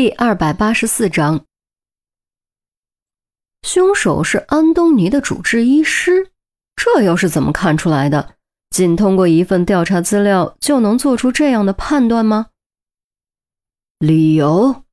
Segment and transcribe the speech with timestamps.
[0.00, 1.44] 第二百八十四章，
[3.60, 6.30] 凶手是安东尼的主治医师，
[6.74, 8.36] 这又是怎么看出来的？
[8.70, 12.46] 仅通过一份调查资料就能做出这样的判断吗？
[13.98, 14.84] 理由？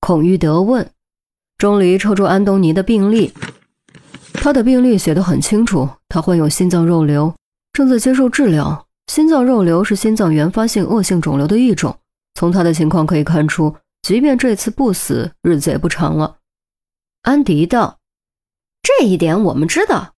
[0.00, 0.90] 孔玉德问。
[1.56, 3.32] 钟离抽出安东尼的病历，
[4.34, 7.34] 他的病历写得很清楚，他患有心脏肉瘤，
[7.72, 8.86] 正在接受治疗。
[9.06, 11.98] 心脏肉瘤是心脏原发性恶性肿瘤的一种，
[12.34, 13.74] 从他的情况可以看出。
[14.04, 16.36] 即便这次不死，日子也不长了。
[17.22, 18.00] 安迪道
[18.84, 20.12] ：“这一点我们知道，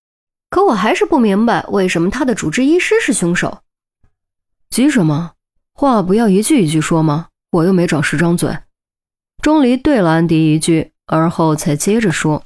[0.51, 3.61] 可我还是不明白为什么他的主治医师是凶手。
[4.71, 5.35] 急什么？
[5.73, 7.29] 话不要一句一句说吗？
[7.53, 8.59] 我又没长十张嘴。”
[9.41, 12.43] 钟离对了安迪一句，而后才接着说：“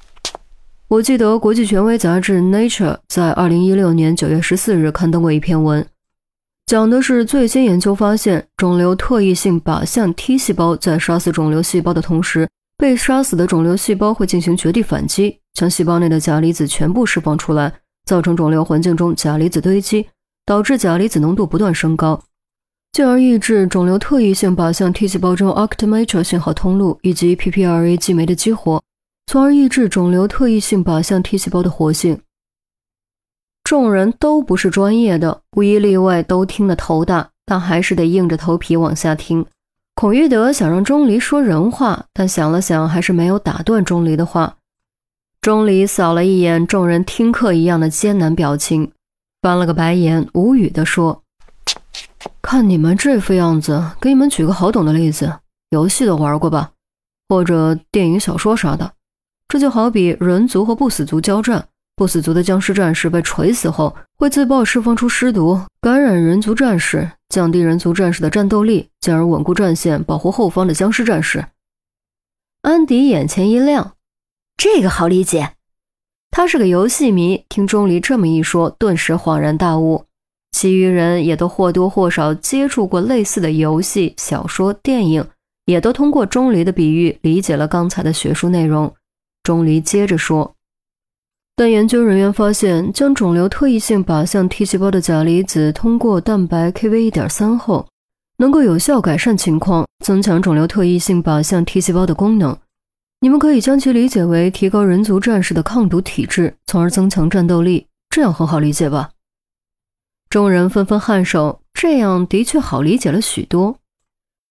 [0.89, 5.89] 我记得国际权威杂志《Nature》在二零一六年九月十四日刊登过一篇文。”
[6.70, 17.72] 讲的是最新研究发现，肿瘤特异性靶向 T 细胞在杀死肿瘤细胞的同时，被杀死的肿瘤细胞会进行绝地反击，将细胞内的钾离子全部释放出来，
[18.05, 20.06] 造成肿瘤环境中钾离子堆积，
[20.47, 22.22] 导致钾离子浓度不断升高，
[22.92, 28.80] 进而抑制肿瘤特异性靶向 T 细胞中 Octamatrix 信号通路以及 PPRA 激酶的激活，
[29.27, 32.20] 从而抑制肿瘤特异性靶向 T 细胞的活性。
[33.62, 39.47] 众人都不是专业的，无一例外都听得头大，但还是得硬着头皮往下听。
[39.94, 44.56] 孔玉德想让钟离说人话，但想了想，还是没有打断钟离的话。
[45.41, 48.91] 钟离扫了一眼众人听课一样的艰难表情，
[49.41, 51.22] 翻了个白眼，无语地说
[52.42, 55.33] ：“看你们这副样子，给你们举个好懂的例子，
[55.70, 56.72] 游戏都玩过吧，
[57.28, 58.92] 或者电影、小说啥的。
[59.48, 61.67] 这就好比人族和不死族交战。”
[62.01, 71.45] 不死族的僵尸战士被锤死后，会自爆释放出尸毒，感染人族战士，降低人族战士的战斗力，进而稳固战线，保护后方的僵尸战士。
[72.62, 73.97] 安迪眼前一亮，
[74.57, 75.51] 这个好理解。
[76.31, 80.07] 他是个游戏迷，听钟离这么一说，顿时恍然大悟。
[80.53, 85.27] 其余人也都或多或少接触过类似的游戏、小说、电影，
[85.67, 88.91] 也都通过钟离的比喻理解了刚才的学术内容。
[89.42, 90.57] 钟离接着说。
[91.61, 97.87] 但研究人员发现，将肿瘤特异性靶向 T 细胞的钾离子通过蛋白 Kv1.3 后，
[98.39, 102.57] 能够有效改善情况，增强肿瘤特异性靶向 T 细胞的功能。
[103.21, 109.11] 你们可以将其理解为提高人族战士的抗毒体质，从而增强战斗力，这样很好理解吧？
[110.31, 113.77] 众人纷纷颔首，这样的确好理解了许多。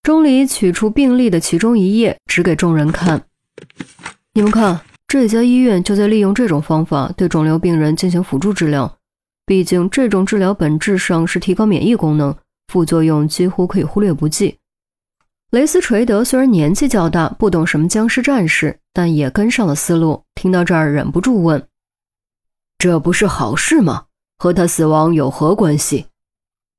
[0.04, 3.24] 钟离取出病历的其中一页，指给众人看
[4.36, 9.00] ：“你们看。”这家医院就在利用这种方法对肿瘤病人进行辅助治疗。
[9.44, 12.38] 毕竟，这种治疗本质上是提高免疫功能，
[12.68, 14.60] 副作用几乎可以忽略不计。
[15.50, 20.26] 雷斯垂德虽然年纪较大，不懂什么僵尸战士，但也跟上了思路。
[20.36, 21.68] 听到这儿，忍不住问
[22.78, 24.06] ：“这不是好事吗？
[24.38, 26.06] 和他死亡有何关系？”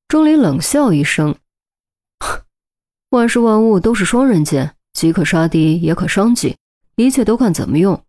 [0.07, 1.35] 钟离冷笑一声
[3.11, 6.57] ：“万事万物都是双刃剑，即可杀敌，也可伤己，
[6.95, 8.01] 一切都看怎么用。”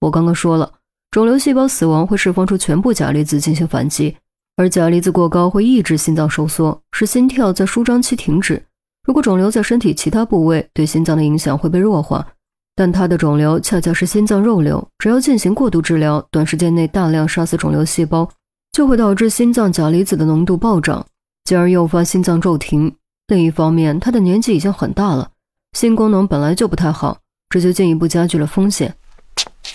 [0.00, 0.70] 我刚刚说了，
[1.10, 4.16] 肿瘤细胞死亡会释放出全部钾离子进行反击，
[4.56, 8.62] 而钾离子过高会抑制心脏收缩，使心跳在舒张期停止。
[9.04, 12.26] 如果肿瘤在身体其他部位，对心脏的影响会被弱化，
[12.74, 18.28] 但他的肿瘤恰恰是心脏肉瘤，只要进行过度治疗，短时间内大量杀死肿瘤细胞，
[18.72, 21.06] 就会导致心脏钾离子的浓度暴涨，
[21.44, 22.94] 进而诱发心脏骤停。
[23.28, 25.30] 另一方面，他的年纪已经很大了，
[25.72, 27.18] 心功能本来就不太好，
[27.48, 28.94] 这就进一步加剧了风险。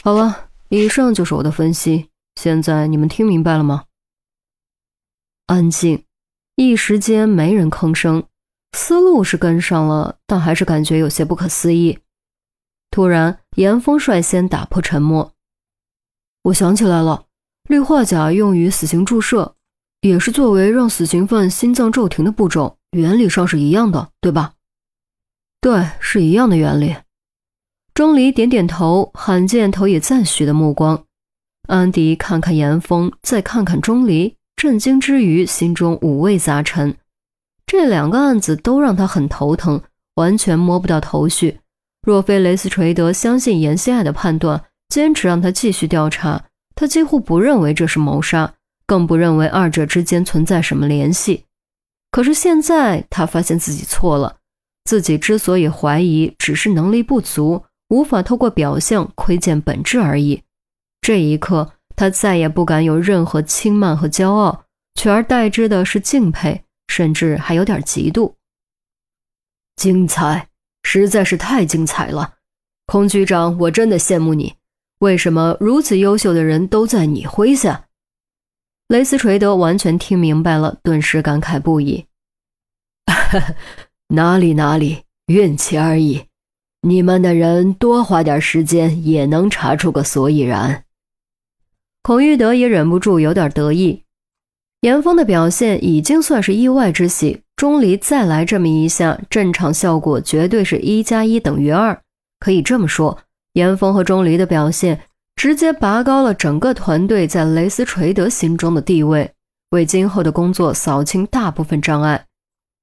[0.03, 2.09] 好了，以上就是我的分析。
[2.35, 3.85] 现在你们听明白了吗？
[5.45, 6.05] 安静，
[6.55, 8.23] 一时间没人吭声。
[8.71, 11.99] 思路是跟上了，但还是感觉有些不可思议。
[12.89, 15.33] 突然，严峰率先打破沉默
[16.45, 17.25] ：“我想起来了，
[17.69, 19.55] 氯化钾用于死刑注射，
[19.99, 24.55] 也是作为让死刑犯心脏骤停的步骤，原理上是一样的，对吧
[25.61, 26.95] ？”“对，是一样的原理。”
[27.93, 31.03] 钟离点点头，罕见投以赞许的目光。
[31.67, 36.95] 安迪看看严峰，再看看钟离，震惊之余，心中五味杂陈。
[37.65, 39.81] 这两个案子都让他很头疼，
[40.15, 41.59] 完全摸不到头绪。
[42.01, 48.53] 若非雷斯垂德相信严希爱的判断，坚持让他继续调查，他几乎不认为这是谋杀，
[48.85, 51.43] 更不认为二者之间存在什么联系。
[52.09, 54.37] 可是现在，他发现自己错了。
[54.85, 57.63] 自己之所以怀疑，只是能力不足。
[57.91, 60.43] 无法透过表象窥见本质而已。
[61.01, 64.63] 这一刻，他再也不敢有任何轻慢和骄傲，
[64.95, 68.35] 取而代之的是敬佩，甚至还有点嫉妒。
[69.75, 70.47] 精彩，
[70.83, 72.35] 实在是太精彩了。
[72.85, 74.55] 孔局长，我真的羡慕你。
[74.99, 77.87] 为什么如此优秀的人都在你麾下？
[78.87, 82.05] 雷斯垂德完全听明白了，顿时感慨不已。
[84.09, 86.25] 哪 里哪里，运气而已。
[86.83, 90.83] 你们的人多花点时间，也能查出个所以然。
[92.01, 94.03] 孔玉德也忍不住有点得意。
[94.81, 102.01] 严峰的表现已经算是意外之喜，钟离再来这么一下，阵场效果绝对是一加一等于二。
[102.39, 103.19] 可以这么说，
[103.53, 105.01] 严峰和钟离的表现
[105.35, 109.31] 直接拔高了整个团队在雷斯垂德心中的地位，
[109.69, 112.25] 为今后的工作扫清大部分障碍。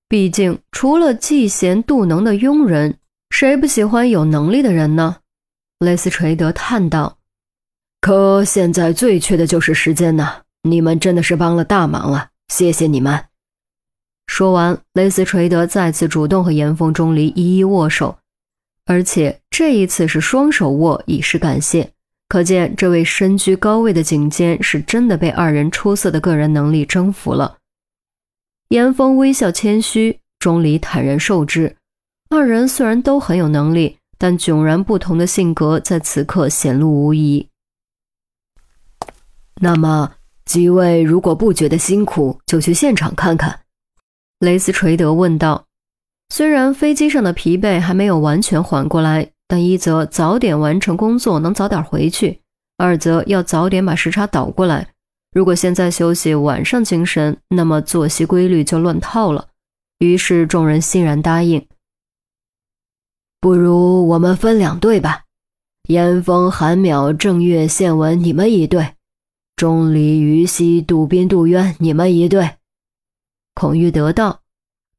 [0.08, 2.98] 毕竟，除了嫉贤妒能的庸人，
[3.40, 5.18] 谁不喜欢有能力的人呢？
[5.78, 7.18] 雷斯垂德叹道
[8.02, 10.42] ：“可现在最缺的就是时间呐！
[10.64, 13.26] 你们真的是帮了大忙了，谢谢你们。”
[14.26, 18.18] 说完，雷斯垂德再次主动和严峰、钟离一一握手。
[18.86, 21.92] 而且这一次是双手握，以示感谢。
[22.26, 27.58] 可见这位身居高位的警监是真的被二人出色的个人能力征服了。
[28.70, 31.76] 严峰微笑谦虚，钟离坦然受之。
[32.30, 37.48] 二人虽然都很有能力，但迥然不同的性格在此刻显露无遗。
[39.60, 40.12] 那么
[40.44, 43.60] 几位如果不觉得辛苦，就去现场看看。”
[44.40, 45.64] 雷斯垂德问道。
[46.28, 52.42] 虽然飞机上的疲惫还没有完全缓过来，但一则早点完成工作能早点回去，
[52.76, 54.88] 二则要早点把时差倒过来。
[55.32, 59.48] 如果现在休息，晚上精神，那么作息规律就乱套了。
[60.00, 61.66] 于是众人欣然答应。
[63.40, 65.22] 不如我们分两队吧，
[65.88, 68.94] 严峰、韩淼、郑月、宪文，你们一队；
[69.54, 72.56] 钟离、于西、杜宾、杜渊，你们一队。
[73.54, 74.40] 孔玉得道。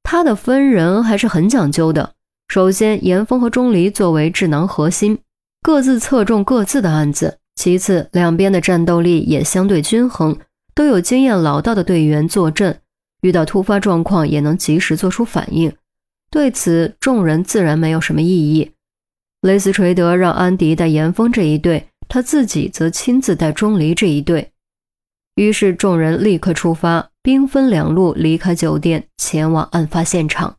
[0.04, 2.14] 他的分人还是很讲究的。
[2.48, 5.20] 首先，严峰和钟离作为智囊核心，
[5.62, 10.36] 各自侧重各自的案子；其次，两边的战斗力也相对均衡，
[10.74, 12.80] 都有经验老道的队员坐镇，
[13.22, 15.72] 遇到突发状况也能及时做出反应。
[16.32, 18.72] 对此，众人自然没有什么异议。
[19.42, 24.52] 雷斯垂德让安迪带严峰这一队，他自己则亲自带钟离这一队。
[25.36, 27.10] 于是，众人立刻出发。
[27.22, 30.56] 兵分两路离开酒店，前往案发现场。